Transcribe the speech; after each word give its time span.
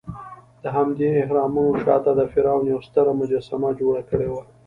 دهمدې 0.63 1.09
اهرامونو 1.23 1.79
شاته 1.83 2.11
د 2.15 2.21
فرعون 2.31 2.63
یوه 2.71 2.85
ستره 2.87 3.11
مجسمه 3.19 3.69
جوړه 3.79 4.01
کړې 4.09 4.27
وه. 4.33 4.43